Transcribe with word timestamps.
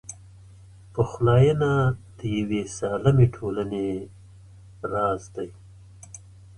پخلاینه 0.93 1.71
د 2.17 2.19
یوې 2.37 2.61
سالمې 2.77 3.27
ټولنې 3.35 3.87
راز 4.91 5.23
دی. 5.35 5.49